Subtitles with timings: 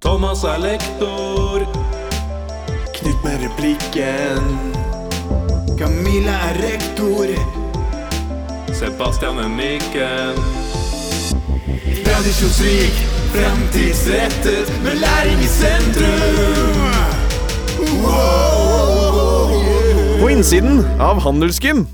[0.00, 1.64] Thomas er lektor.
[2.94, 4.42] Knut med replikken.
[5.78, 7.26] Camilla er rektor.
[8.74, 10.36] Sebastian er mikken.
[12.04, 12.94] Tradisjonsrik,
[13.34, 16.76] fremtidsrettet, med læring i sentrum.
[20.20, 21.86] På innsiden av Handelsgym.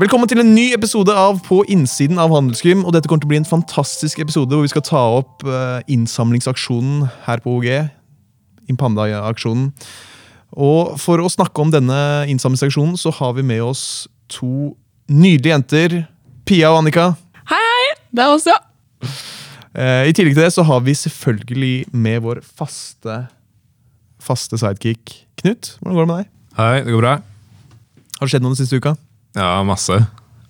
[0.00, 2.86] Velkommen til en ny episode av På innsiden av Handelsgym.
[2.88, 5.82] og Dette kommer til å bli en fantastisk episode hvor vi skal ta opp eh,
[5.92, 7.66] innsamlingsaksjonen her på OG.
[8.72, 9.66] Impanda-aksjonen.
[10.56, 11.98] Og For å snakke om denne
[12.32, 13.82] innsamlingsaksjonen så har vi med oss
[14.32, 14.70] to
[15.12, 15.98] nydelige jenter.
[16.48, 17.10] Pia og Annika.
[17.52, 17.92] Hei, hei!
[18.08, 18.56] Det er oss, ja.
[19.76, 23.26] Eh, I tillegg til det så har vi selvfølgelig med vår faste,
[24.16, 25.74] faste sidekick Knut.
[25.84, 26.32] Hvordan går det med deg?
[26.56, 27.14] Hei, det går bra?
[28.16, 28.96] Har det skjedd noe den siste uka?
[29.36, 29.98] Ja, masse.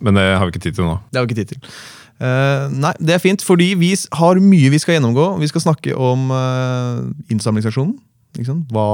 [0.01, 0.99] Men det har vi ikke tid til nå.
[1.11, 1.75] Det har vi ikke tid til.
[2.21, 5.27] Uh, nei, det er fint, fordi vi har mye vi skal gjennomgå.
[5.41, 7.97] Vi skal snakke om uh, innsamlingsaksjonen.
[8.39, 8.57] Ikke?
[8.73, 8.87] Hva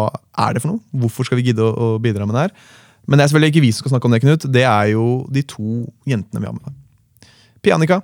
[0.46, 1.00] er det for noe?
[1.02, 2.54] Hvorfor skal vi gidde å, å bidra med det her?
[3.06, 4.46] Men det er selvfølgelig ikke vi som skal snakke om det, Knut.
[4.54, 6.78] Det er jo de to jentene vi har med.
[7.62, 8.00] Pianika.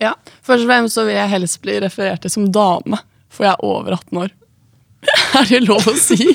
[0.00, 0.14] Ja.
[0.46, 3.66] Først og fremst så vil jeg helst bli referert til som dame, for jeg er
[3.66, 4.36] over 18 år.
[5.40, 6.34] Er det lov å si?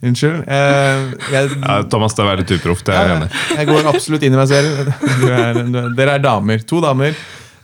[0.00, 0.44] Unnskyld.
[0.48, 1.00] Eh,
[1.34, 2.88] jeg, Ja, Thomas, det er veldig uproft.
[2.88, 3.28] Jeg er enig.
[3.58, 4.92] jeg går absolutt inn i meg selv.
[5.20, 6.62] Du er, du er, dere er damer.
[6.70, 7.16] To damer.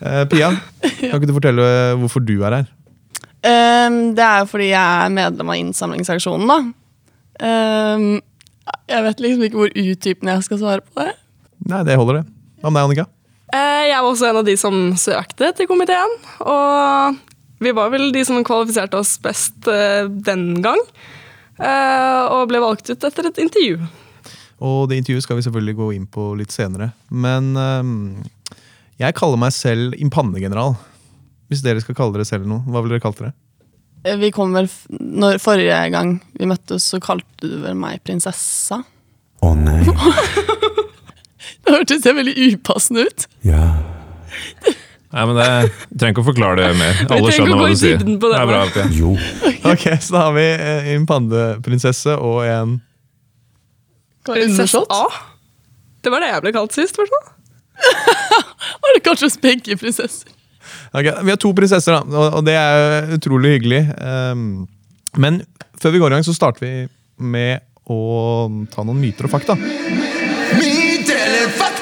[0.05, 0.51] Eh, Pia,
[0.83, 1.69] kan ikke du fortelle
[2.03, 2.67] hvorfor du er her?
[3.47, 6.59] Um, det er fordi jeg er medlem av innsamlingsaksjonen, da.
[7.41, 8.07] Um,
[8.91, 11.13] jeg vet liksom ikke hvor utdypende jeg skal svare på det.
[11.71, 12.35] Nei, det holder, det.
[12.61, 13.07] Hva med deg, Annika?
[13.55, 16.17] Uh, Jeg var også en av de som søkte til komiteen.
[16.43, 17.21] Og
[17.63, 20.83] vi var vel de som kvalifiserte oss best uh, den gang.
[21.57, 23.79] Eh, Og ble valgt ut etter et intervju.
[24.67, 26.91] Og det intervjuet skal vi selvfølgelig gå inn på litt senere.
[27.13, 27.97] Men øhm,
[29.01, 30.77] jeg kaller meg selv impannegeneral.
[31.51, 33.35] Hvis dere skal kalle dere selv noe, hva vil dere kalt dere?
[34.05, 34.69] Eh, Vi kom vel,
[35.01, 38.81] når, Forrige gang vi møttes, så kalte du vel meg prinsessa.
[39.45, 39.83] Å nei.
[41.67, 43.25] Det hørtes veldig upassende ut.
[43.47, 43.63] Ja.
[45.17, 46.99] Nei, men det, Jeg trenger ikke å forklare det mer.
[47.17, 48.03] Alle skjønner hva gå du i sier.
[48.05, 48.91] på det, Det er bra, okay.
[48.93, 49.15] Jo.
[49.73, 52.77] Ok, Så da har vi eh, en pandeprinsesse og en
[54.27, 55.05] Prinsesse A.
[56.03, 57.29] Det var det jeg ble kalt sist, i hvert fall.
[58.83, 60.33] Var det kanskje oss begge prinsesser?
[60.91, 63.83] Ok, Vi har to prinsesser, da, og, det er utrolig hyggelig.
[64.03, 64.67] Ehm,
[65.23, 65.41] men
[65.79, 66.73] før vi går i gang, så starter vi
[67.23, 68.01] med å
[68.73, 69.55] ta noen myter og fakta.
[70.59, 71.77] Myter eller fakta?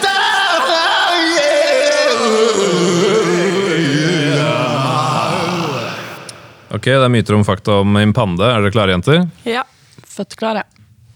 [6.75, 8.43] Ok, Det er myter om fakta om impande.
[8.51, 9.29] Er dere klare, jenter?
[9.47, 9.62] Ja.
[10.11, 10.65] Født klare.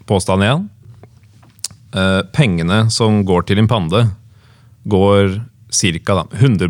[0.07, 0.69] Påstand igjen.
[1.99, 4.05] Eh, pengene som går til impande,
[4.87, 6.27] går ca.
[6.31, 6.69] 100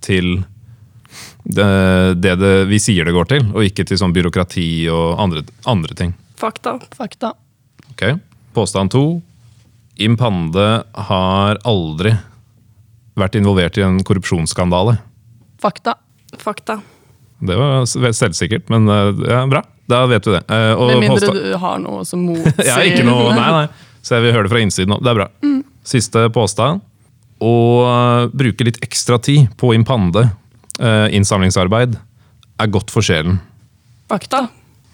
[0.00, 0.44] til
[1.42, 1.66] det,
[2.20, 5.96] det, det vi sier det går til, og ikke til sånn byråkrati og andre, andre
[5.98, 6.14] ting.
[6.38, 6.78] Fakta.
[6.94, 7.32] Fakta.
[7.90, 8.20] Ok,
[8.54, 9.22] Påstand to.
[10.00, 12.14] Impande har aldri
[13.18, 15.00] vært involvert i en korrupsjonsskandale.
[15.60, 15.98] Fakta.
[16.38, 16.78] Fakta.
[17.40, 19.62] Det var selvsikkert, men eh, ja, bra.
[19.90, 20.42] Da vet vi det.
[20.52, 22.68] Eh, og Med mindre du har noe som motsier.
[22.68, 23.88] Ja, ikke noe, nei, nei.
[24.04, 25.00] Så jeg vil høre det fra innsiden nå.
[25.04, 25.28] Det er bra.
[25.90, 26.84] Siste påstand.
[27.40, 27.54] Å
[27.88, 30.28] eh, bruke litt ekstra tid på impande,
[30.80, 31.98] innsamlingsarbeid,
[32.60, 33.36] er godt for sjelen.
[34.08, 34.46] Fakta.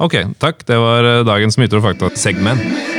[0.02, 0.64] Ok, takk.
[0.66, 2.95] Det var dagens myter og fakta-segment.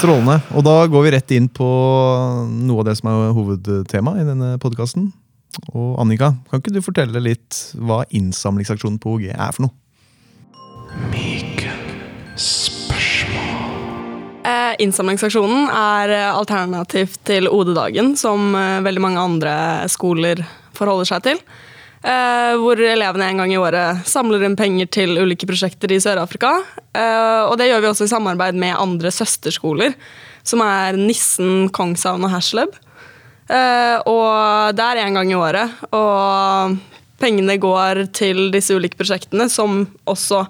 [0.00, 0.38] Strålende.
[0.56, 1.66] Og da går vi rett inn på
[2.48, 5.10] noe av det som er hovedtema i denne podkasten.
[5.74, 9.74] Og Annika, kan ikke du fortelle litt hva innsamlingsaksjonen på OG er for noe?
[14.40, 19.54] Eh, innsamlingsaksjonen er eh, alternativ til OD-dagen, som eh, veldig mange andre
[19.92, 20.40] skoler
[20.80, 21.44] forholder seg til.
[22.00, 26.54] Eh, hvor elevene en gang i året samler inn penger til ulike prosjekter i Sør-Afrika.
[26.96, 29.92] Uh, og det gjør vi også i samarbeid med andre søsterskoler,
[30.42, 32.72] som er Nissen, Kongshavn og Hasleb.
[33.50, 35.76] Uh, og det er en gang i året.
[35.92, 36.80] Og
[37.20, 40.46] pengene går til disse ulike prosjektene, som også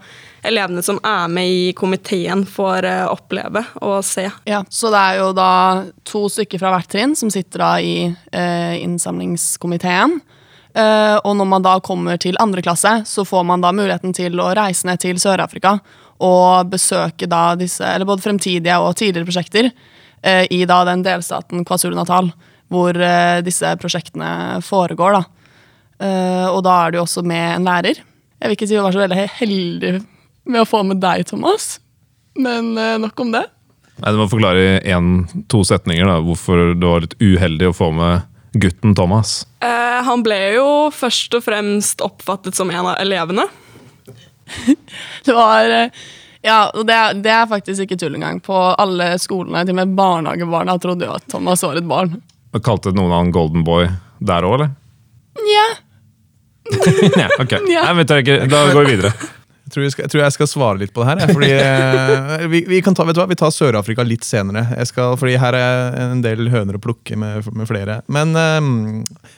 [0.47, 4.31] elevene som er med i komiteen, får oppleve og se.
[4.47, 5.53] Ja, så det er jo da
[6.07, 7.97] to stykker fra hvert trinn som sitter da i
[8.87, 10.23] innsamlingskomiteen.
[10.75, 14.39] Eh, og når man da kommer til andre klasse, så får man da muligheten til
[14.43, 15.79] å reise ned til Sør-Afrika
[16.23, 21.65] og besøke da disse, eller både fremtidige og tidligere prosjekter eh, i da den delstaten
[21.67, 22.31] KwaZulu-Natal,
[22.71, 25.19] hvor eh, disse prosjektene foregår.
[25.19, 25.25] da.
[26.01, 27.99] Og da er du også med en lærer.
[28.41, 29.91] Jeg vil ikke si hun var så veldig heldig
[30.49, 31.75] med å få med deg, Thomas,
[32.41, 32.71] men
[33.03, 33.43] nok om det.
[34.01, 37.91] Nei, Du må forklare i én-to setninger da, hvorfor det var litt uheldig å få
[37.93, 39.47] med gutten Thomas.
[39.63, 43.47] Eh, han ble jo først og fremst oppfattet som en av elevene.
[45.27, 46.01] Det var eh,
[46.43, 48.39] Ja, og det, det er faktisk ikke tull engang.
[48.41, 52.15] På alle skolene, til og med barnehagebarna, trodde jo at Thomas var et barn.
[52.57, 53.91] Og Kalte noen han Golden Boy
[54.25, 54.73] der òg, eller?
[55.51, 55.67] Ja.
[57.23, 57.59] ja, ok.
[57.75, 57.85] Ja.
[57.91, 59.13] Nei, men Da går vi videre.
[59.71, 61.31] Jeg tror jeg, skal, jeg tror jeg skal svare litt på det her.
[61.31, 64.65] Fordi, eh, vi, vi kan ta, vet du hva, vi tar Sør-Afrika litt senere.
[64.75, 68.01] Jeg skal, fordi her er en del høner å plukke med, med flere.
[68.11, 68.59] Men eh,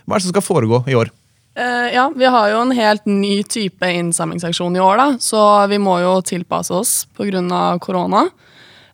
[0.06, 1.12] hva er det som skal foregå i år?
[1.52, 5.76] Eh, ja, vi har jo en helt ny type innsamlingsaksjon i år, da, så vi
[5.82, 7.76] må jo tilpasse oss pga.
[7.78, 8.24] korona.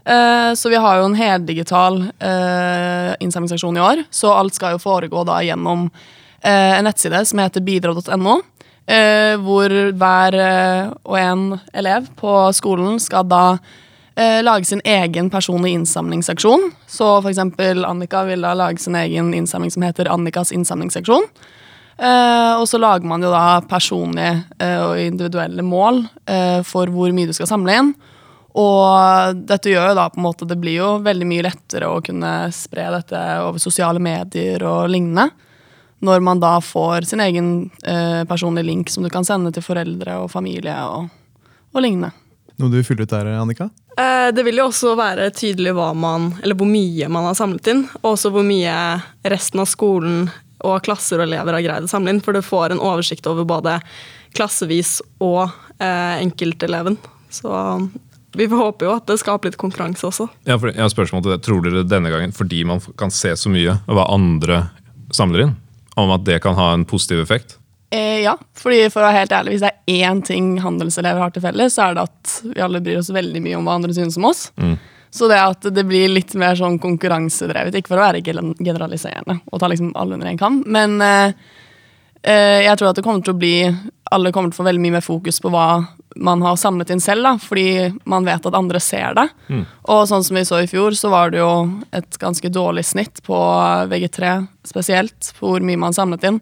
[0.05, 4.81] Eh, så vi har jo en heldigital uh, innsamlingsaksjon i år, så alt skal jo
[4.81, 5.91] foregå da gjennom
[6.41, 8.39] eh, en nettside som heter bidra.no.
[8.89, 11.45] eh, hvor hver eh, og en
[11.77, 13.45] elev på skolen skal da
[14.17, 16.71] eh, lage sin egen personlige innsamlingsaksjon.
[16.87, 21.29] Så for eksempel Annika vil da lage sin egen innsamling som heter Annikas innsamlingsaksjon.
[21.99, 27.11] Eh, og så lager man jo da personlige eh, og individuelle mål eh, for hvor
[27.15, 27.91] mye du skal samle inn.
[28.59, 32.01] Og dette gjør jo da på en måte Det blir jo veldig mye lettere å
[32.03, 35.29] kunne spre dette over sosiale medier og lignende.
[36.05, 40.21] Når man da får sin egen eh, personlige link som du kan sende til foreldre
[40.23, 41.09] og familie og,
[41.75, 42.13] og lignende.
[42.59, 43.69] Noe du vil fylle ut der, Annika?
[43.99, 47.71] Eh, det vil jo også være tydelig hva man, eller hvor mye man har samlet
[47.73, 48.75] inn, og også hvor mye
[49.27, 50.29] resten av skolen
[50.67, 53.47] og klasser og elever har greid å samle inn, for du får en oversikt over
[53.47, 53.79] både
[54.35, 55.45] klassevis og
[55.79, 56.99] eh, enkelteleven.
[57.31, 57.51] Så
[58.39, 60.29] vi får håpe jo at det skaper litt konkurranse også.
[60.47, 61.41] Ja, for jeg har spørsmål til det.
[61.47, 64.65] Tror dere denne gangen, fordi man kan se så mye av hva andre
[65.15, 65.57] samler inn,
[66.01, 67.57] om at det kan ha en positiv effekt?
[67.91, 71.33] Eh, ja, fordi for å være helt ærlig, hvis det er én ting handelselever har
[71.33, 73.97] til felles, så er det at vi alle bryr oss veldig mye om hva andre
[73.97, 74.49] synes om oss.
[75.11, 79.63] Så det at det blir litt mer sånn konkurransedrevet, ikke for å være generaliserende og
[79.63, 81.33] ta liksom alle under en kam, men eh,
[82.23, 83.55] eh, jeg tror at det kommer til å bli
[84.13, 85.67] Alle kommer til å få veldig mye mer fokus på hva
[86.19, 89.27] man har samlet inn selv, da, fordi man vet at andre ser det.
[89.87, 91.51] Og sånn som vi så i fjor, så var det jo
[91.95, 93.39] et ganske dårlig snitt på
[93.91, 94.35] VG3
[94.67, 96.41] spesielt, på hvor mye man samlet inn.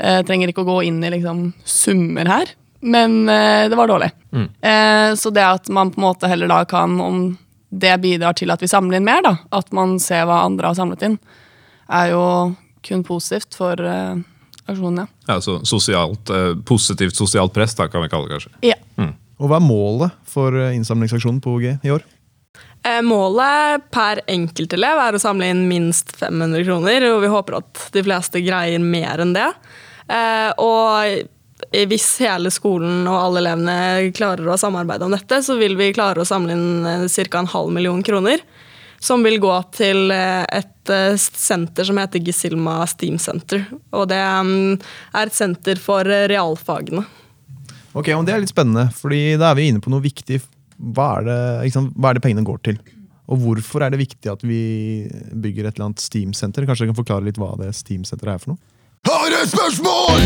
[0.00, 2.50] Jeg trenger ikke å gå inn i liksom, summer her,
[2.84, 4.10] men eh, det var dårlig.
[4.60, 7.22] Eh, så det at man på en måte heller da kan, om
[7.74, 10.78] det bidrar til at vi samler inn mer, da, at man ser hva andre har
[10.78, 11.18] samlet inn,
[11.88, 12.24] er jo
[12.84, 14.16] kun positivt for eh,
[14.68, 15.34] aksjonen, ja.
[15.34, 18.52] Ja, så sosialt, eh, Positivt sosialt press, da kan vi kalle det kanskje.
[18.62, 18.74] ja.
[19.40, 22.04] Og hva er målet for eh, innsamlingsaksjonen på OG i år?
[22.86, 27.88] Eh, Målet per enkeltelev er å samle inn minst 500 kroner, og vi håper at
[27.96, 29.48] de fleste greier mer enn det.
[30.08, 31.24] Eh, Og
[31.90, 36.20] hvis hele skolen og alle elevene klarer å samarbeide om dette, så vil vi klare
[36.22, 37.38] å samle inn ca.
[37.38, 38.38] en halv million kroner.
[39.04, 43.66] Som vil gå til eh, et eh, senter som heter Gisilma Steam Center.
[43.92, 44.78] Og det mm,
[45.12, 47.04] er et senter for eh, realfagene.
[47.94, 50.40] Ok, og Det er litt spennende, fordi da er vi inne på noe viktig.
[50.96, 51.40] Hva er det?
[51.76, 52.80] Hva er det pengene går til?
[53.28, 54.62] Og hvorfor er det viktig at vi
[55.32, 56.64] bygger et eller annet Steam-senter?
[56.64, 58.60] Kanskje dere kan forklare litt hva det Steam-senteret er for noe?
[59.04, 60.16] Har du spørsmål!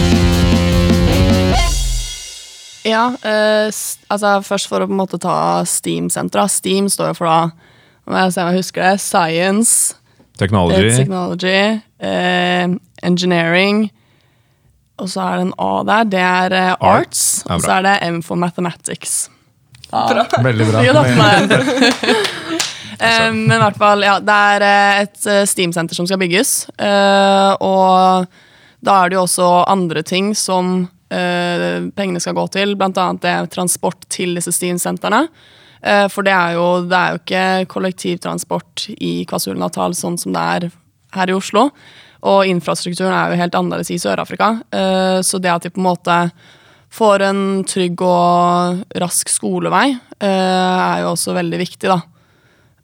[2.87, 3.69] Ja, eh,
[4.09, 6.55] altså først for å på en måte ta Steam-senteret.
[6.55, 7.75] Steam står jo for da,
[8.09, 10.91] om jeg ser om jeg husker det, Science, eh, Technology.
[10.97, 12.69] Technology, eh,
[13.03, 13.89] Engineering,
[14.99, 17.83] og så er det en A der, det er eh, Arts, Ja, og så er
[17.87, 19.29] det M for Mathematics.
[19.93, 20.83] Veldig bra.
[20.83, 21.65] Veldig bra.
[22.99, 26.65] Eh, Men i hvert fall, ja, det er eh, et eh, Steam-senter som skal bygges.
[26.83, 28.27] eh, Og
[28.83, 33.23] da er det jo også andre ting som eh, pengene skal gå til, blant annet
[33.23, 35.29] det er transport til disse Steam-sentrene.
[35.83, 40.45] Eh, For det er, jo, det er jo ikke kollektivtransport i KwaZulu-Natal sånn som det
[40.59, 40.69] er
[41.15, 41.69] her i Oslo.
[42.29, 44.57] Og infrastrukturen er jo helt annerledes i Sør-Afrika.
[44.75, 46.19] Eh, Så det at de på en måte
[46.91, 52.01] får en trygg og rask skolevei, eh, er jo også veldig viktig, da.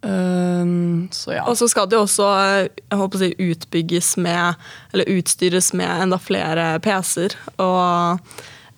[0.04, 1.46] Så ja.
[1.48, 2.26] Og så skal det jo også
[2.68, 4.60] jeg håper å si, utbygges med,
[4.92, 7.32] eller utstyres med enda flere PC-er
[7.64, 8.20] og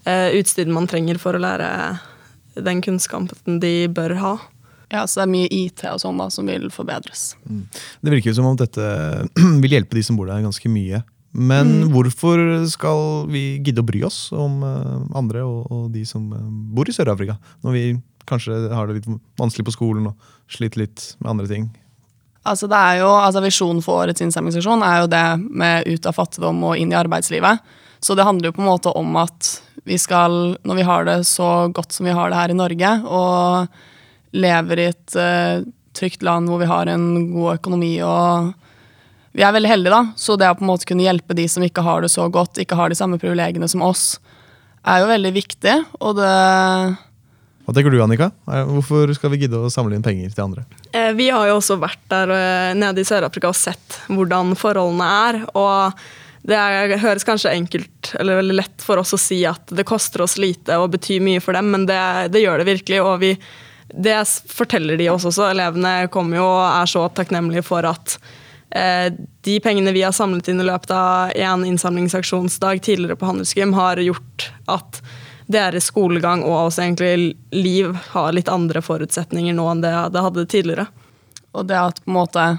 [0.06, 1.66] utstyr man trenger for å lære
[2.64, 4.36] den kunnskapen de bør ha.
[4.92, 7.34] ja, så det er mye IT og sånn da som vil forbedres.
[7.44, 8.86] Det virker jo som om dette
[9.62, 11.02] vil hjelpe de som bor der ganske mye.
[11.36, 16.30] Men hvorfor skal vi gidde å bry oss om eh, andre og, og de som
[16.32, 17.36] eh, bor i Sør-Afrika?
[17.66, 17.82] Når vi
[18.26, 21.66] kanskje har det litt vanskelig på skolen og sliter litt med andre ting.
[22.46, 26.14] Altså det er jo, altså Visjonen for årets innsamlingssesjon er jo det med ut av
[26.14, 27.62] fattigdom og inn i arbeidslivet.
[28.00, 29.52] Så det handler jo på en måte om at
[29.86, 32.92] vi skal, når vi har det så godt som vi har det her i Norge,
[33.06, 35.62] og lever i et uh,
[35.96, 38.50] trygt land hvor vi har en god økonomi og
[39.36, 40.14] vi er veldig heldige, da.
[40.16, 42.56] Så det å på en måte kunne hjelpe de som ikke har det så godt,
[42.62, 44.14] ikke har de samme privilegiene som oss,
[44.86, 45.74] er jo veldig viktig.
[46.00, 46.30] Og det
[47.66, 48.30] Hva tenker du, Annika?
[48.48, 50.64] Er- Hvorfor skal vi gidde å samle inn penger til andre?
[50.92, 55.08] Eh, Vi har jo også vært der eh, nede i Sør-Afrika og sett hvordan forholdene
[55.28, 55.40] er.
[55.52, 55.92] Og
[56.46, 60.22] det er, høres kanskje enkelt eller veldig lett for oss å si at det koster
[60.22, 61.98] oss lite og betyr mye for dem, men det,
[62.30, 63.00] det gjør det virkelig.
[63.02, 63.32] Og vi,
[63.90, 65.48] det forteller de oss også.
[65.50, 68.14] Elevene kommer jo og er så takknemlige for at
[68.70, 69.10] eh,
[69.42, 73.98] de pengene vi har samlet inn i løpet av en innsamlingsaksjonsdag tidligere på Handelsgym, har
[74.06, 75.02] gjort at
[75.50, 80.50] deres skolegang og også egentlig liv har litt andre forutsetninger nå enn det det hadde
[80.50, 80.86] tidligere.
[81.58, 82.50] Og det at på en måte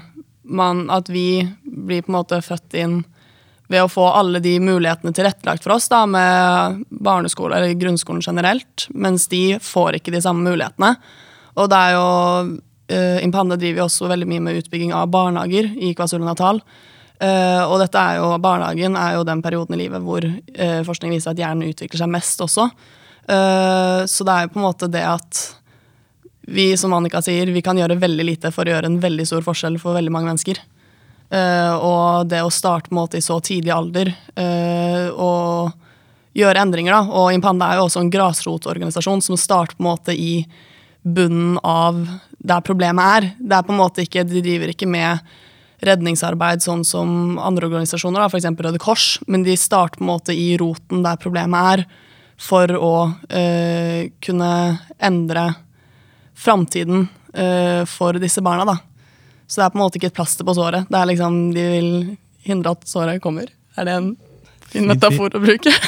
[0.48, 3.00] man, at vi blir på en måte født inn
[3.68, 8.88] ved å få alle de mulighetene tilrettelagt for oss da, med barneskole eller grunnskolen generelt,
[8.90, 10.94] mens de får ikke de samme mulighetene.
[11.58, 12.06] Og det er jo
[12.54, 16.62] uh, Impande driver jo også veldig mye med utbygging av barnehager i KwaZulu-Natal.
[17.18, 21.16] Eh, og dette er jo, barnehagen er jo den perioden i livet hvor uh, forskning
[21.16, 22.68] viser at hjernen utvikler seg mest også.
[23.28, 25.40] Eh, så det er jo på en måte det at
[26.48, 29.44] vi, som Annika sier, vi kan gjøre veldig lite for å gjøre en veldig stor
[29.44, 30.62] forskjell for veldig mange mennesker.
[31.28, 34.08] Eh, og det å starte på en måte i så tidlig alder
[34.38, 35.74] eh, og
[36.38, 37.18] gjøre endringer, da.
[37.20, 40.46] Og Impanda er jo også en grasrotorganisasjon som starter på en måte i
[41.02, 42.00] bunnen av
[42.38, 43.28] der problemet er.
[43.38, 45.22] Det er på en måte ikke, De driver ikke med
[45.84, 48.48] redningsarbeid sånn som andre organisasjoner, da, f.eks.
[48.58, 51.84] Røde Kors, men de starter på en måte i roten der problemet er,
[52.38, 52.94] for å
[53.34, 54.50] eh, kunne
[55.02, 55.48] endre
[56.38, 58.66] framtiden eh, for disse barna.
[58.66, 58.76] da.
[59.48, 60.88] Så det er på en måte ikke et plaster på såret.
[60.92, 61.90] Det er liksom, De vil
[62.48, 63.48] hindre at såret kommer.
[63.78, 64.08] Er det en
[64.68, 65.72] fin metafor å bruke?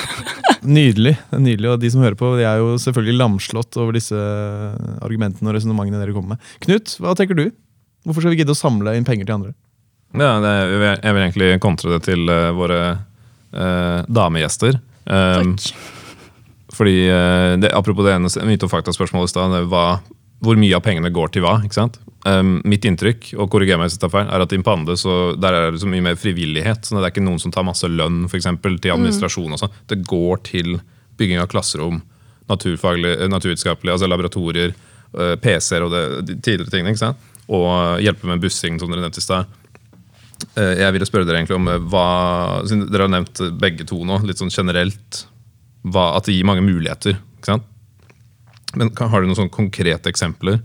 [0.60, 1.14] Nydelig.
[1.30, 4.16] det er nydelig, og De som hører på, de er jo selvfølgelig lamslått over disse
[5.00, 6.50] argumentene og resonnementene dere kommer med.
[6.64, 7.46] Knut, hva tenker du?
[8.04, 9.54] Hvorfor skal vi gidde å samle inn penger til andre?
[10.16, 12.80] Ja, vil- jeg vil egentlig kontre det til uh, våre
[13.54, 14.80] uh, damegjester.
[15.06, 15.54] Um,
[16.76, 19.56] fordi, uh, det, Apropos det ene myte- og faktaspørsmålet i stad,
[20.40, 21.58] hvor mye av pengene går til hva.
[21.64, 22.00] ikke sant?
[22.28, 25.32] Um, mitt inntrykk og korriger meg hvis jeg tar feil, er at i Impande så
[25.40, 26.84] der er det så mye mer frivillighet.
[26.84, 29.52] så Det er ikke noen som tar masse lønn for eksempel, til administrasjon.
[29.56, 29.78] og sånn.
[29.88, 30.80] Det går til
[31.16, 32.02] bygging av klasserom,
[32.50, 34.74] eh, altså laboratorier,
[35.16, 36.92] eh, PC-er og det, de tidligere tingene.
[36.92, 37.16] ikke sant?
[37.48, 39.46] Og eh, hjelpe med bussing, som dere nevnte i stad.
[40.56, 44.48] Jeg ville spørre dere egentlig om hva Dere har nevnt begge to nå, litt sånn
[44.48, 45.26] generelt.
[45.84, 47.18] Hva, at det gir mange muligheter.
[47.36, 47.64] ikke sant?
[48.74, 50.62] Men kan, Har du noen sånn konkrete eksempler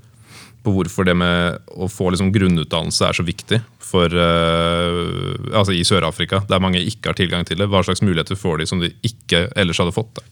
[0.66, 5.84] på hvorfor det med å få liksom grunnutdannelse er så viktig for, uh, altså i
[5.88, 7.70] Sør-Afrika, der mange ikke har tilgang til det?
[7.72, 10.26] Hva slags muligheter får de som de ikke ellers hadde fått da,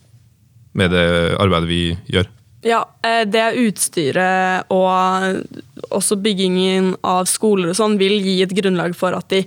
[0.79, 1.05] med det
[1.37, 1.83] arbeidet vi
[2.17, 2.31] gjør?
[2.63, 8.95] Ja, eh, det utstyret og også byggingen av skoler og sånn vil gi et grunnlag
[8.95, 9.43] for at de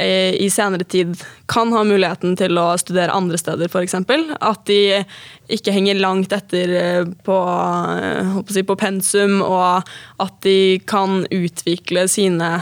[0.00, 3.94] i senere tid kan ha muligheten til å studere andre steder, f.eks.
[4.40, 5.02] At de
[5.52, 7.36] ikke henger langt etter eh, på,
[8.00, 9.84] eh, si, på pensum, og
[10.22, 12.54] at de kan utvikle sine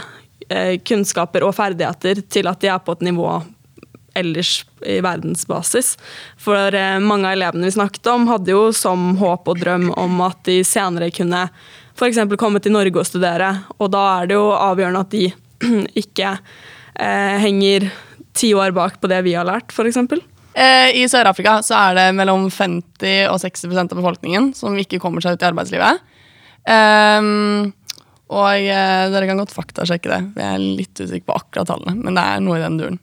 [0.49, 3.39] eh, kunnskaper og ferdigheter til at de er på et nivå
[4.19, 5.95] ellers i verdensbasis.
[6.41, 10.19] For eh, mange av elevene vi snakket om, hadde jo som håp og drøm om
[10.27, 11.47] at de senere kunne
[11.95, 12.21] f.eks.
[12.41, 13.55] komme til Norge og studere.
[13.79, 15.31] Og da er det jo avgjørende at de
[16.03, 16.35] ikke
[17.01, 17.89] eh, henger
[18.37, 19.99] ti år bak på det vi har lært, f.eks.
[20.55, 25.25] Eh, I Sør-Afrika så er det mellom 50 og 60% av befolkningen som ikke kommer
[25.25, 26.07] seg ut i arbeidslivet.
[26.69, 27.71] Um,
[28.31, 30.21] og eh, dere kan godt faktasjekke det.
[30.39, 33.01] Jeg er litt usikker på akkurat tallene, men det er noe i den duren.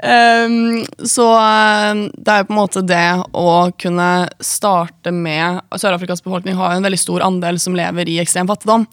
[0.00, 3.06] Um, så eh, det er jo på en måte det
[3.36, 4.10] å kunne
[4.42, 8.86] starte med Sør-Afrikas befolkning har jo en veldig stor andel som lever i ekstrem fattigdom.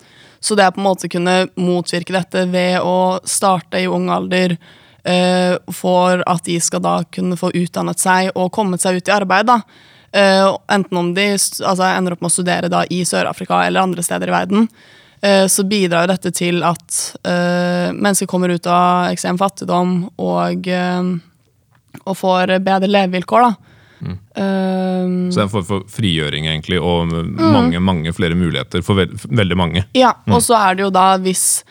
[0.47, 4.55] Så det å på en måte kunne motvirke dette ved å starte i ung alder,
[5.03, 9.15] eh, for at de skal da kunne få utdannet seg og kommet seg ut i
[9.17, 9.49] arbeid.
[9.51, 9.61] da.
[10.13, 14.03] Eh, enten om de altså, ender opp med å studere da i Sør-Afrika eller andre
[14.03, 14.69] steder i verden,
[15.21, 20.67] eh, så bidrar jo dette til at mennesker kommer ut av ekstrem fattigdom og,
[22.05, 23.41] og får bedre levevilkår.
[23.41, 23.66] da.
[24.05, 28.99] Eh, Så det er en form for frigjøring egentlig, og mange mange flere muligheter for
[28.99, 29.85] veld, veldig mange.
[29.97, 31.63] Ja, og så er det jo da hvis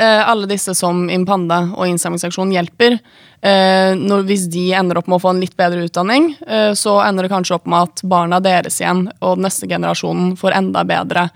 [0.00, 5.18] uh, alle disse som Impanda og innsamlingsaksjonen hjelper, uh, når, hvis de ender opp med
[5.18, 8.40] å få en litt bedre utdanning, uh, så ender det kanskje opp med at barna
[8.44, 11.28] deres igjen og neste generasjonen får enda bedre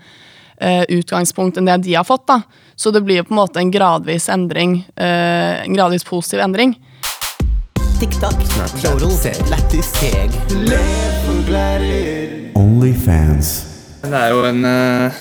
[0.59, 2.25] utgangspunkt enn det de har fått.
[2.27, 2.41] da.
[2.75, 6.73] Så det blir jo på en måte en gradvis endring, en gradvis positiv endring.
[7.99, 8.33] TikTok,
[9.49, 10.31] Lættis, Teg.
[10.49, 10.79] Lev
[11.25, 11.81] for glad
[12.55, 13.49] Onlyfans.
[14.01, 15.17] Det er jo en uh,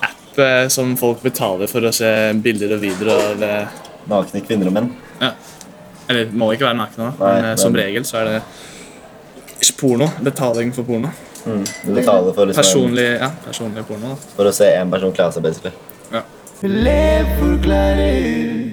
[0.00, 2.08] app uh, som folk betaler for å se
[2.40, 3.76] bilder og videoer av uh,
[4.08, 4.88] Nakne kvinner og menn.
[5.20, 5.34] ja.
[6.08, 8.38] Eller må ikke være nakne, da, Nei, men som regel så er det
[9.58, 10.08] ikke porno.
[10.24, 11.12] Betaling for porno.
[11.44, 11.66] Mm.
[11.84, 14.14] Du betaler for, liksom, Personlig, ja, personlig porno.
[14.14, 14.32] da.
[14.38, 15.76] for å se en person klare seg, basically.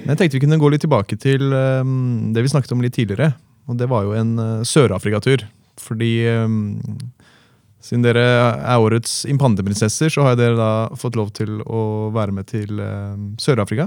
[0.02, 2.96] Men jeg tenkte vi kunne gå litt tilbake til um, det vi snakket om litt
[2.96, 3.32] tidligere.
[3.70, 5.44] Og det var jo en uh, Sør-Afrika-tur.
[5.78, 6.10] Fordi
[6.42, 6.80] um,
[7.84, 8.24] siden dere
[8.56, 13.14] er årets impandeprinsesser, så har dere da fått lov til å være med til uh,
[13.42, 13.86] Sør-Afrika.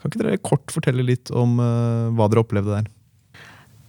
[0.00, 2.90] Kan ikke dere kort fortelle litt om uh, hva dere opplevde der?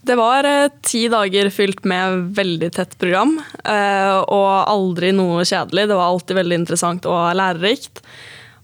[0.01, 5.88] Det var eh, ti dager fylt med veldig tett program, eh, og aldri noe kjedelig.
[5.91, 8.01] Det var alltid veldig interessant og lærerikt.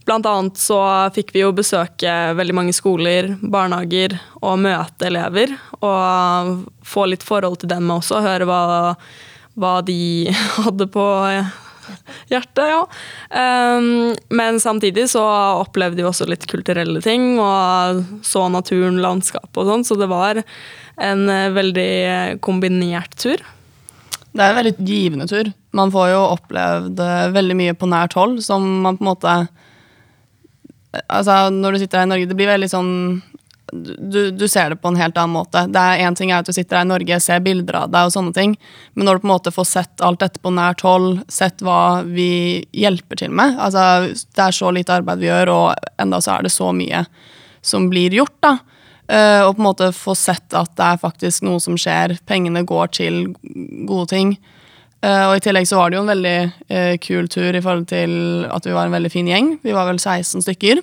[0.08, 0.80] Blant annet så
[1.12, 5.52] fikk vi jo besøke veldig mange skoler, barnehager og møte elever.
[5.84, 8.62] Og få litt forhold til dem også, høre hva,
[9.60, 11.08] hva de hadde på
[12.32, 12.64] hjertet.
[12.72, 12.80] ja.
[13.76, 15.26] Um, men samtidig så
[15.60, 20.40] opplevde vi også litt kulturelle ting, og så naturen, landskapet og sånn, så det var
[20.98, 21.92] en eh, veldig
[22.42, 23.44] kombinert tur.
[24.32, 25.52] Det er en veldig givende tur.
[25.78, 29.40] Man får jo opplevd eh, veldig mye på nært hold som man på en måte
[31.06, 32.94] Altså, når du sitter her i Norge, det blir veldig sånn
[33.74, 35.66] du, du ser det på en helt annen måte.
[35.68, 38.08] Det er en ting er at du sitter her i Norge, ser bilder av deg
[38.08, 38.54] og sånne ting,
[38.96, 42.06] men når du på en måte får sett alt dette på nært hold, sett hva
[42.08, 46.38] vi hjelper til med altså Det er så lite arbeid vi gjør, og enda så
[46.38, 47.04] er det så mye
[47.66, 48.58] som blir gjort, da.
[49.08, 52.16] Eh, og på en måte få sett at det er faktisk noe som skjer.
[52.28, 53.20] Pengene går til
[53.88, 54.38] gode ting.
[55.06, 56.38] Eh, og i tillegg så var det jo en veldig
[56.74, 59.52] eh, kul tur i forhold til at vi var en veldig fin gjeng.
[59.66, 60.82] Vi var vel 16 stykker.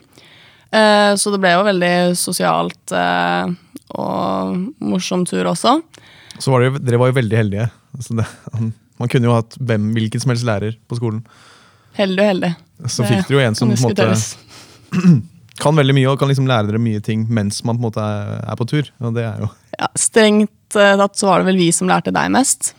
[0.75, 2.95] Eh, så det ble jo veldig sosialt
[3.95, 5.77] og morsom tur også.
[6.39, 7.69] Så var dere, dere var jo veldig heldige.
[7.95, 8.27] Altså det,
[9.03, 11.23] man kunne jo hatt hvem, hvilken som helst lærer på skolen.
[11.99, 12.51] Heldig og heldig.
[12.91, 14.09] Så fikk dere jo en som på en måte
[15.63, 18.03] kan veldig mye og kan liksom lære dere mye ting mens man på en måte
[18.03, 18.91] er, er på tur.
[19.03, 22.33] Og det er jo Ja, strengt tatt så var det vel vi som lærte deg
[22.35, 22.73] mest.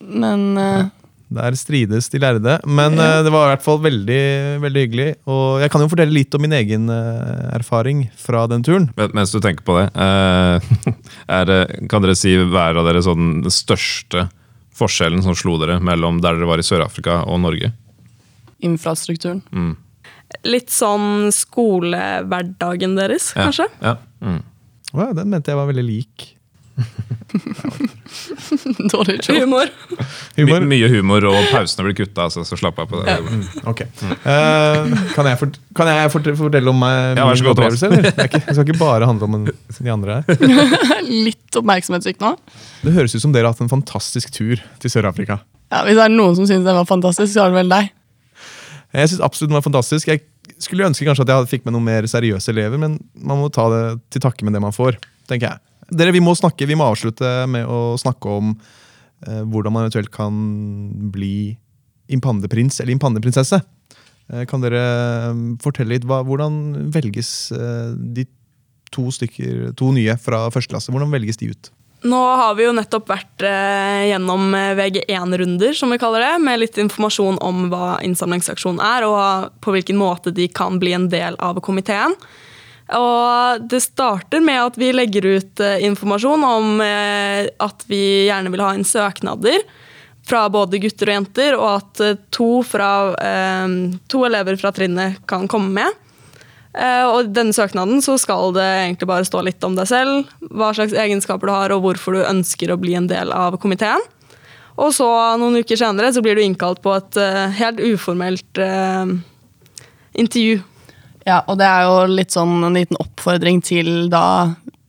[0.00, 0.88] Men uh...
[1.30, 2.56] Der strides de lærde.
[2.66, 4.22] Men eh, det var i hvert fall veldig,
[4.64, 5.04] veldig hyggelig.
[5.30, 8.88] Og jeg kan jo fortelle litt om min egen uh, erfaring fra den turen.
[9.14, 10.90] Mens du tenker på det, eh,
[11.38, 11.52] er,
[11.92, 14.26] kan dere si hver av dere sånn den største
[14.74, 17.70] forskjellen som slo dere mellom der dere var i Sør-Afrika og Norge?
[18.60, 19.40] infrastrukturen.
[20.44, 23.46] Litt sånn skolehverdagen deres, Ja.
[23.48, 23.66] kanskje?
[23.80, 23.96] Ja.
[24.20, 24.42] Mm.
[24.92, 26.36] Wow, den mente jeg var veldig lik.
[28.92, 29.40] Dårlig joke.
[29.40, 29.70] Humor.
[29.90, 30.66] My, Humor.
[30.72, 33.14] mye humor, og pausene blir kutta, så, så slapp av på det.
[33.14, 33.38] Ja.
[33.70, 33.86] Okay.
[34.00, 37.90] Uh, kan jeg, fort, kan jeg fort, fortelle om meg Ja, min opplevelse?
[37.90, 38.10] Eller?
[38.10, 40.50] Det, ikke, det skal ikke bare handle om en, de andre her.
[41.28, 42.34] Litt oppmerksomhetssyk nå.
[42.82, 45.40] Det høres ut som dere har hatt en fantastisk tur til Sør-Afrika.
[45.70, 47.94] Ja, hvis det er noen som syns den var fantastisk, så er det vel deg.
[48.90, 50.10] Jeg synes absolutt den var fantastisk.
[50.10, 50.24] Jeg
[50.58, 53.68] skulle ønske kanskje at jeg fikk med noen mer seriøse elever, men man må ta
[53.70, 54.98] det til takke med det man får.
[55.30, 55.69] tenker jeg.
[55.90, 58.54] Dere, Vi må snakke, vi må avslutte med å snakke om
[59.26, 60.34] eh, hvordan man eventuelt kan
[61.12, 61.56] bli
[62.10, 63.60] impandeprins eller impandeprinsesse.
[64.30, 68.26] Eh, kan dere eh, fortelle litt, hva, Hvordan velges eh, de
[68.94, 70.94] to stykker, to nye fra første klasse?
[70.94, 71.70] Hvordan velges de ut?
[72.00, 76.62] Nå har vi jo nettopp vært eh, gjennom eh, VG1-runder, som vi kaller det, med
[76.62, 81.36] litt informasjon om hva innsamlingsaksjonen er, og på hvilken måte de kan bli en del
[81.44, 82.16] av komiteen.
[82.96, 88.50] Og det starter med at vi legger ut eh, informasjon om eh, at vi gjerne
[88.50, 89.62] vil ha inn søknader
[90.26, 92.90] fra både gutter og jenter, og at eh, to, fra,
[94.10, 96.06] to elever fra trinnet kan komme med.
[96.70, 100.68] Og I denne søknaden så skal det egentlig bare stå litt om deg selv, hva
[100.70, 104.04] slags egenskaper du har og hvorfor du ønsker å bli en del av komiteen.
[104.78, 105.08] Og så
[105.42, 107.18] noen uker senere så blir du innkalt på et
[107.58, 108.62] helt uformelt
[110.14, 110.60] intervju.
[111.28, 114.24] Ja, og det er jo litt sånn en liten oppfordring til da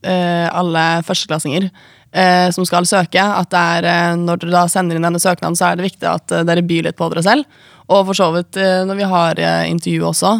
[0.00, 5.06] eh, alle førsteklassinger eh, som skal søke, at er, eh, når dere da sender inn
[5.06, 7.62] denne søknaden, så er det viktig at eh, dere byr litt på dere selv.
[7.92, 10.34] Og for så vidt eh, når vi har eh, intervju også,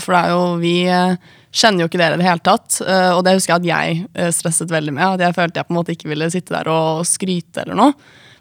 [0.00, 0.76] for det er jo vi
[1.54, 2.80] kjenner jo ikke dere i det hele tatt,
[3.14, 3.68] og det husker jeg at
[4.18, 6.70] jeg stresset veldig med, at jeg følte jeg på en måte ikke ville sitte der
[6.72, 7.94] og skryte eller noe.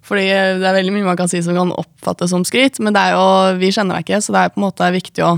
[0.03, 3.27] Fordi det er veldig mye man kan si som kan oppfattes som skryt, men jo,
[3.61, 5.35] vi kjenner deg ikke, så det er på en måte viktig å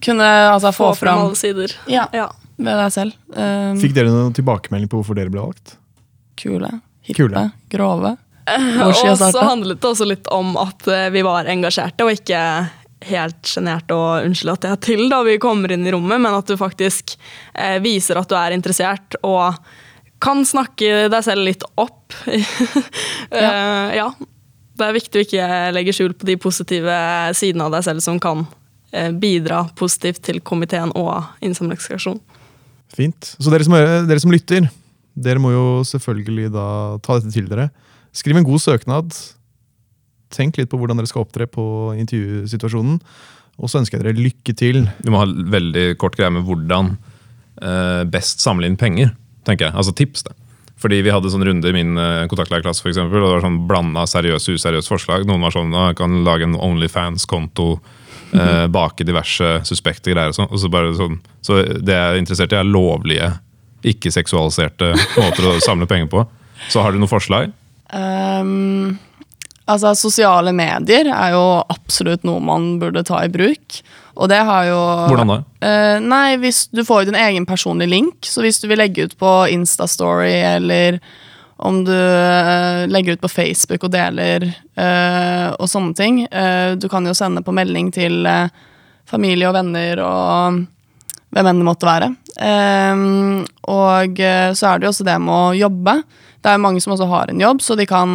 [0.00, 1.74] kunne altså, få, Få fram, fram alle sider.
[1.90, 2.28] ja, Ja.
[2.56, 3.12] ved deg selv.
[3.36, 5.76] Um, Fikk dere noen tilbakemelding på hvorfor dere ble valgt?
[6.42, 6.68] kule,
[7.06, 7.42] hippe, Kule.
[7.70, 8.16] grove.
[8.48, 12.16] Og skal jeg så handlet det også litt om at eh, vi var engasjerte, og
[12.16, 12.40] ikke
[13.06, 16.34] helt sjenerte og unnskyld at jeg er til da vi kommer inn i rommet, men
[16.34, 17.14] at du faktisk
[17.54, 19.58] eh, viser at du er interessert og
[20.22, 22.14] kan snakke deg selv litt opp.
[23.34, 24.08] uh, ja.
[24.72, 26.94] Det er viktig å ikke legge skjul på de positive
[27.36, 28.61] sidene av deg selv som kan eh,
[29.16, 32.20] bidra positivt til komiteen og innsamlingsaksjonen.
[32.92, 33.30] Fint.
[33.40, 33.72] Så dere som,
[34.08, 34.66] dere som lytter,
[35.16, 36.66] dere må jo selvfølgelig da
[37.04, 37.70] ta dette til dere.
[38.12, 39.16] Skriv en god søknad.
[40.32, 41.64] Tenk litt på hvordan dere skal opptre på
[42.00, 43.00] intervjusituasjonen.
[43.60, 44.84] Og så ønsker jeg dere lykke til.
[45.04, 46.94] Vi må ha veldig kort greie med hvordan
[47.60, 49.12] eh, best samle inn penger.
[49.44, 49.76] tenker jeg.
[49.76, 50.24] Altså tips.
[50.28, 50.36] det.
[50.82, 53.60] Fordi Vi hadde sånn runde i min eh, kontaktlærerklasse, for eksempel, og det var sånn
[53.68, 55.26] blanda seriøse og useriøse forslag.
[55.28, 57.76] Noen var sånn at kan lage en Onlyfans-konto,
[58.34, 60.32] eh, bake diverse suspekte greier.
[60.32, 60.50] og sånn.
[60.50, 63.30] Og så bare sånn, så det jeg er interessert i, er lovlige,
[63.92, 66.26] ikke-seksualiserte måter å samle penger på.
[66.70, 67.50] Så har du noen forslag?
[67.92, 68.98] Um,
[69.66, 71.42] altså, sosiale medier er jo
[71.72, 73.82] absolutt noe man burde ta i bruk.
[74.12, 75.38] Og det har jo Hvordan da?
[75.64, 79.08] Uh, nei, hvis du får jo din egen personlige link, så hvis du vil legge
[79.08, 81.00] ut på Instastory eller
[81.62, 86.88] om du eh, legger ut på Facebook og deler eh, og sånne ting eh, Du
[86.90, 88.50] kan jo sende på melding til eh,
[89.06, 90.62] familie og venner og
[91.32, 92.10] hvem enn det måtte være.
[92.44, 95.94] Ehm, og eh, så er det jo også det med å jobbe.
[96.42, 98.12] Det er jo mange som også har en jobb, så de kan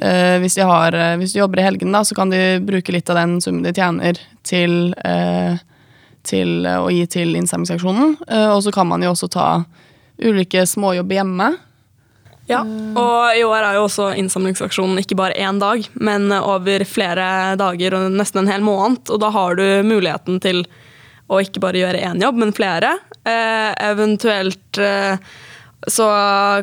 [0.00, 2.94] eh, hvis, de har, eh, hvis de jobber i helgen, da, så kan de bruke
[2.94, 5.58] litt av den summen de tjener, til, eh,
[6.26, 8.16] til eh, å gi til innsamlingsaksjonen.
[8.26, 9.48] Eh, og så kan man jo også ta
[10.22, 11.52] ulike småjobber hjemme.
[12.46, 17.56] Ja, og i år er jo også innsamlingsaksjonen ikke bare én dag, men over flere
[17.58, 19.10] dager og nesten en hel måned.
[19.10, 20.62] Og da har du muligheten til
[21.26, 22.92] å ikke bare gjøre én jobb, men flere.
[23.26, 25.18] Eh, eventuelt eh,
[25.90, 26.06] så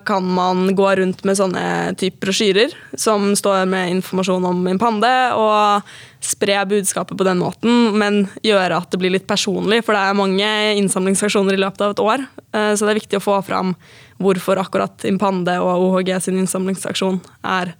[0.07, 1.65] kan man gå rundt med sånne
[1.99, 5.83] type brosjyrer som står med informasjon om Impande, og
[6.23, 10.17] spre budskapet på den måten, men gjøre at det blir litt personlig, for det er
[10.17, 12.25] mange innsamlingsaksjoner i løpet av et år.
[12.55, 13.75] eh, Så det er viktig å få fram
[14.21, 17.21] hvorfor akkurat Impande og OHG sin innsamlingsaksjon
[17.55, 17.73] er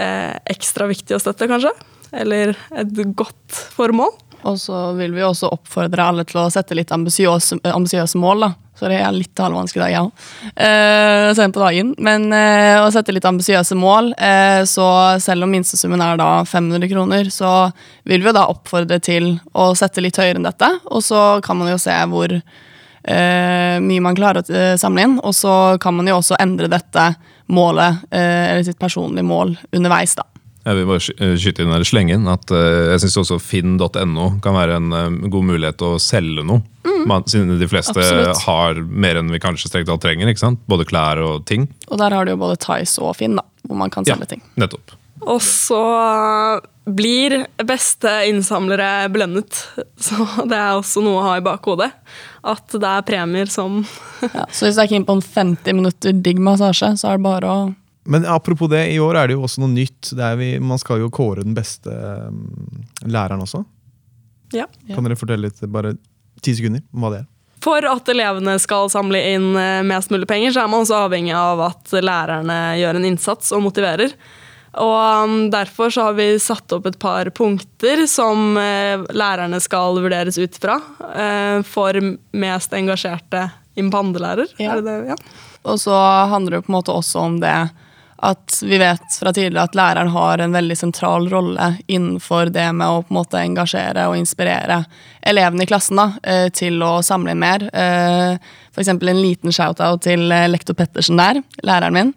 [0.00, 1.74] eh, ekstra viktig å støtte, kanskje.
[2.16, 4.12] Eller et godt formål.
[4.48, 8.46] Og så vil vi også oppfordre alle til å sette litt ambisiøse, mål.
[8.46, 8.50] da.
[8.78, 10.04] Så det er litt halvvanskelig dag, ja.
[10.56, 11.92] Eh, sent på dagen.
[12.00, 14.14] Men eh, å sette litt ambisiøse mål.
[14.16, 14.86] Eh, så
[15.20, 17.52] selv om minstesummen er da 500 kroner, så
[18.08, 20.72] vil vi jo da oppfordre til å sette litt høyere enn dette.
[20.88, 22.38] Og så kan man jo se hvor
[23.04, 25.18] mye man klarer å eh, samle inn.
[25.24, 27.14] Og så kan man jo også endre dette
[27.50, 30.26] målet, eh, eller sitt personlige mål, underveis, da.
[30.60, 33.38] Jeg vil bare sky- eh, skyte inn eller slenge inn at eh, jeg syns også
[33.40, 36.60] finn.no kan være en eh, god mulighet til å selge noe.
[37.08, 38.42] Man, siden de fleste Absolutt.
[38.44, 40.28] har mer enn vi kanskje strengt tatt trenger.
[40.68, 41.64] Både klær og ting.
[41.88, 44.42] Og der har du jo både Tice og Finn, da, hvor man kan selge ting.
[44.60, 44.92] nettopp.
[45.20, 45.80] Og så
[46.84, 49.58] blir beste innsamlere belønnet.
[50.00, 50.16] Så
[50.48, 51.90] det er også noe å ha i bakhodet.
[52.40, 53.82] At det er premier som
[54.24, 57.26] Ja, så hvis du er keen på en 50 minutter digg massasje, så er det
[57.26, 57.58] bare å
[58.08, 60.14] Men apropos det, i år er det jo også noe nytt.
[60.16, 62.46] Det er vi, man skal jo kåre den beste um,
[63.04, 63.60] læreren også.
[64.56, 64.64] Ja.
[64.88, 65.94] Kan dere fortelle litt, bare
[66.42, 67.28] ti sekunder, om hva det er?
[67.60, 71.34] For at elevene skal samle inn eh, mest mulig penger, så er man også avhengig
[71.36, 74.14] av at lærerne gjør en innsats og motiverer.
[74.78, 79.98] Og um, Derfor så har vi satt opp et par punkter som eh, lærerne skal
[79.98, 80.78] vurderes ut fra.
[81.10, 81.98] eh, For
[82.38, 83.48] mest engasjerte
[83.80, 84.52] impandelærer.
[84.62, 84.76] Ja.
[85.10, 85.16] Ja.
[85.66, 85.94] Og så
[86.30, 87.54] handler det på en måte også om det
[88.20, 92.84] at vi vet fra tidligere at læreren har en veldig sentral rolle innenfor det med
[92.84, 94.82] å på en måte engasjere og inspirere
[95.24, 97.64] elevene i klassen da, eh, til å samle inn mer.
[97.72, 98.92] F.eks.
[98.92, 102.12] En liten shout-out til lektor Pettersen der, læreren min.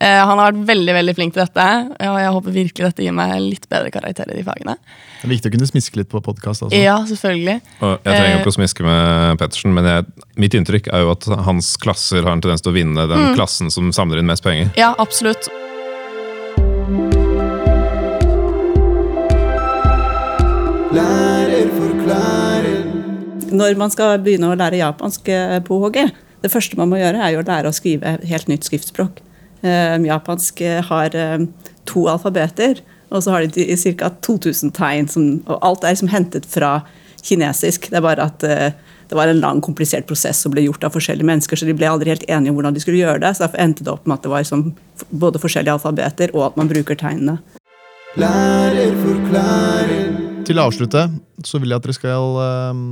[0.00, 1.64] Eh, Han har vært veldig veldig flink til dette,
[2.08, 4.78] og jeg håper virkelig dette gir meg litt bedre karakter i de fagene.
[5.20, 6.64] Det er viktig å kunne smiske litt på podkast.
[6.64, 6.80] Altså.
[6.80, 7.58] Ja, selvfølgelig.
[7.84, 8.40] Og jeg trenger Eh.
[8.40, 10.06] ikke å smiske med Pettersen, men jeg,
[10.40, 13.34] mitt inntrykk er jo at hans klasser har en tendens til å vinne den Mm.
[13.36, 14.70] klassen som samler inn mest penger.
[14.76, 15.48] Ja, absolutt.
[20.94, 22.82] Lærer forklarer.
[23.54, 26.04] Når man skal begynne å lære japansk eh, på HG,
[26.42, 29.20] det første man må gjøre, er jo å lære å skrive helt nytt skriftspråk.
[29.62, 31.42] Eh, japansk eh, har eh,
[31.88, 33.66] to alfabeter, og så har de
[33.98, 34.10] ca.
[34.22, 35.08] 2000 tegn.
[35.08, 36.80] Som, og alt er liksom hentet fra
[37.22, 37.90] kinesisk.
[37.90, 38.72] Det er bare at eh,
[39.10, 41.88] det var en lang, komplisert prosess som ble gjort av forskjellige mennesker, så de ble
[41.90, 43.34] aldri helt enige om hvordan de skulle gjøre det.
[43.34, 44.68] Så derfor endte det opp med at det var liksom
[45.10, 47.40] både forskjellige alfabeter, og at man bruker tegnene.
[48.18, 50.14] Lærer forklarer.
[50.46, 51.04] Til å avslutte
[51.46, 52.38] så vil jeg at dere skal
[52.72, 52.84] um,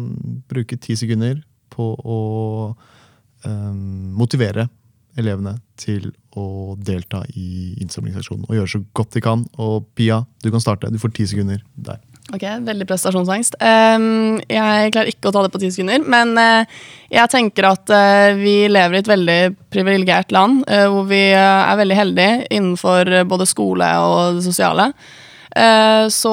[0.50, 1.40] bruke ti sekunder
[1.72, 2.18] på å
[3.44, 3.78] um,
[4.18, 4.68] motivere
[5.18, 9.44] elevene til å delta i innsamlingsaksjonen og gjøre så godt de kan.
[9.58, 10.90] Og Pia, du kan starte.
[10.92, 12.00] Du får ti sekunder der.
[12.28, 13.54] Ok, Veldig prestasjonsangst.
[13.64, 16.80] Ehm, jeg klarer ikke å ta det på ti sekunder, men eh,
[17.14, 19.38] jeg tenker at eh, vi lever i et veldig
[19.72, 24.92] privilegert land, eh, hvor vi er veldig heldige innenfor både skole og det sosiale.
[26.12, 26.30] Så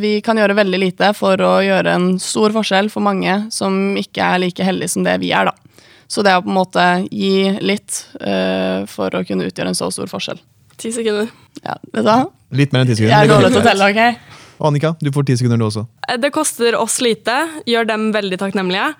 [0.00, 4.24] vi kan gjøre veldig lite for å gjøre en stor forskjell for mange som ikke
[4.24, 5.67] er like heldige som det vi er, da.
[6.08, 9.76] Så det er å på en måte gi litt uh, for å kunne utgjøre en
[9.76, 10.40] så stor forskjell.
[10.80, 11.28] Ti sekunder.
[11.60, 12.22] Ja, vet du hva?
[12.56, 13.12] Litt mer enn ti sekunder.
[13.12, 14.36] Jeg er dårlig til å telle, ok?
[14.58, 15.84] Og Annika, du får ti sekunder du også.
[16.08, 17.34] Eh, Det koster oss lite,
[17.68, 18.92] gjør dem veldig takknemlige.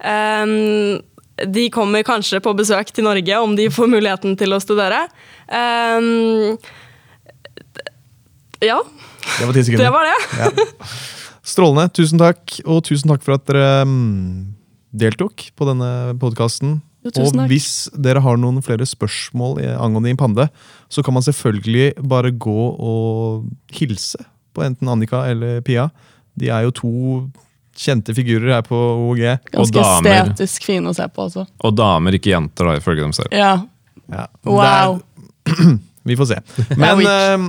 [0.00, 0.98] Um,
[1.36, 5.04] de kommer kanskje på besøk til Norge om de får muligheten til å studere.
[5.48, 6.56] Um,
[8.64, 8.80] ja,
[9.38, 9.84] Det var ti sekunder.
[9.86, 10.18] det var det.
[10.40, 10.90] Ja.
[11.46, 11.92] Strålende.
[11.94, 14.55] Tusen takk, og tusen takk for at dere mm,
[14.96, 16.78] deltok på denne podkasten.
[17.06, 20.48] Og hvis dere har noen flere spørsmål i- angående Impande,
[20.90, 24.18] så kan man selvfølgelig bare gå og hilse
[24.56, 25.90] på enten Annika eller Pia.
[26.36, 26.90] De er jo to
[27.76, 29.22] kjente figurer her på OG.
[29.54, 31.46] Og Ganske estetisk fine å se på også.
[31.62, 33.30] Og damer, ikke jenter, da, ifølge dem selv.
[33.36, 33.52] Ja.
[34.10, 34.26] Ja.
[34.48, 35.00] Wow.
[36.06, 36.40] Vi får se.
[36.80, 37.46] Men eh,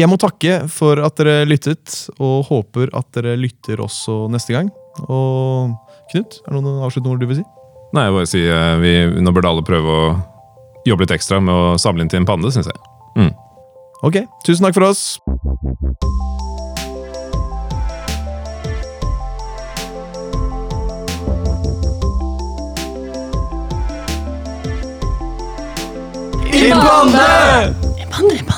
[0.00, 4.70] jeg må takke for at dere lyttet, og håper at dere lytter også neste gang.
[5.08, 5.74] Og
[6.12, 7.44] Knut, er det noen avsluttende ord du vil si?
[7.94, 10.06] Nei, jeg bare si eh, vi, Nå burde alle prøve å
[10.84, 12.80] jobbe litt ekstra med å samle inn til en pande, syns jeg.
[13.16, 13.32] Mm.
[14.04, 15.16] Ok, tusen takk for oss.
[26.54, 27.24] En pande!
[27.96, 28.53] En pande, en impande.